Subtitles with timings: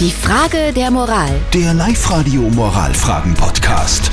[0.00, 1.30] Die Frage der Moral.
[1.52, 4.10] Der Live-Radio Moralfragen-Podcast.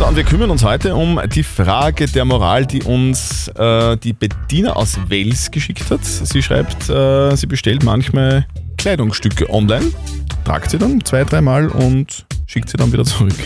[0.00, 4.12] So, und wir kümmern uns heute um die Frage der Moral, die uns äh, die
[4.12, 6.04] Bettina aus Wels geschickt hat.
[6.04, 8.44] Sie schreibt, äh, sie bestellt manchmal
[8.76, 9.86] Kleidungsstücke online,
[10.44, 13.36] tragt sie dann zwei, dreimal und schickt sie dann wieder zurück.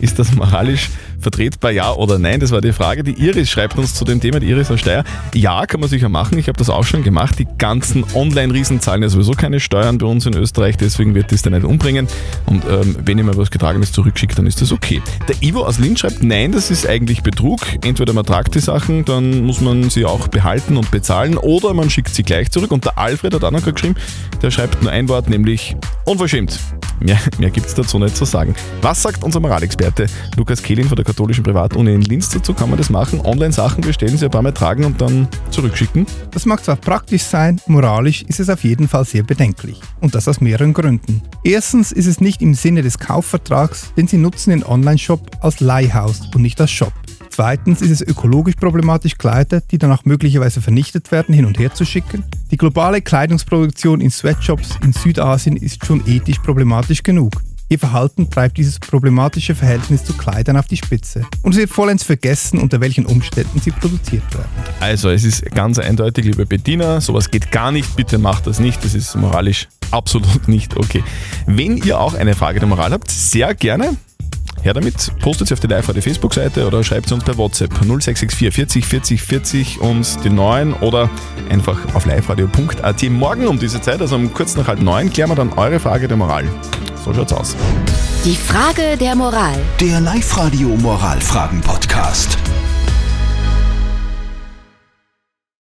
[0.00, 0.90] Ist das moralisch
[1.20, 2.40] vertretbar, ja oder nein?
[2.40, 3.02] Das war die Frage.
[3.02, 5.04] Die Iris schreibt uns zu dem Thema, die Iris aus Steyr.
[5.34, 6.38] Ja, kann man sicher machen.
[6.38, 7.38] Ich habe das auch schon gemacht.
[7.38, 11.42] Die ganzen Online-Riesen zahlen ja sowieso keine Steuern bei uns in Österreich, deswegen wird das
[11.42, 12.08] dann nicht umbringen.
[12.46, 15.02] Und ähm, wenn ich mal was Getragenes zurückschickt, dann ist das okay.
[15.28, 17.60] Der Ivo aus Linz schreibt, nein, das ist eigentlich Betrug.
[17.82, 21.90] Entweder man tragt die Sachen, dann muss man sie auch behalten und bezahlen, oder man
[21.90, 22.70] schickt sie gleich zurück.
[22.70, 23.96] Und der Alfred hat auch noch geschrieben,
[24.42, 26.58] der schreibt nur ein Wort, nämlich unverschämt.
[27.00, 28.54] Mehr, mehr gibt es dazu nicht zu sagen.
[28.82, 30.06] Was sagt unser Moralexperte
[30.36, 32.52] Lukas Kehlin von der katholischen Privatuni in Linz dazu?
[32.52, 33.20] Kann man das machen?
[33.20, 36.06] Online-Sachen bestellen, sie ein paar Mal tragen und dann zurückschicken?
[36.30, 39.80] Das mag zwar praktisch sein, moralisch ist es auf jeden Fall sehr bedenklich.
[40.00, 41.22] Und das aus mehreren Gründen.
[41.44, 46.20] Erstens ist es nicht im Sinne des Kaufvertrags, denn sie nutzen den Online-Shop als Leihhaus
[46.34, 46.92] und nicht als Shop.
[47.30, 51.84] Zweitens ist es ökologisch problematisch, Kleider, die danach möglicherweise vernichtet werden, hin und her zu
[51.84, 52.24] schicken.
[52.50, 57.32] Die globale Kleidungsproduktion in Sweatshops in Südasien ist schon ethisch problematisch genug.
[57.70, 61.26] Ihr Verhalten treibt dieses problematische Verhältnis zu Kleidern auf die Spitze.
[61.42, 64.48] Und es wird vollends vergessen, unter welchen Umständen sie produziert werden.
[64.80, 67.94] Also, es ist ganz eindeutig, liebe Bettina, sowas geht gar nicht.
[67.94, 68.82] Bitte macht das nicht.
[68.84, 71.04] Das ist moralisch absolut nicht okay.
[71.46, 73.96] Wenn ihr auch eine Frage der Moral habt, sehr gerne.
[74.62, 77.70] Her damit, postet sie auf die live radio Facebook-Seite oder schreibt sie uns per WhatsApp
[77.74, 81.10] 0664 40 40 40 und die neuen oder
[81.48, 83.02] einfach auf liveradio.at.
[83.10, 86.08] Morgen um diese Zeit, also um kurz nach halb neun, klären wir dann eure Frage
[86.08, 86.44] der Moral.
[87.04, 87.56] So schaut's aus.
[88.24, 89.58] Die Frage der Moral.
[89.80, 92.36] Der Live-Radio Moralfragen-Podcast.